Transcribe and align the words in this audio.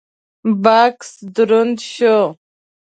بکس 0.63 1.09
دروند 1.35 1.77
شو: 1.93 2.17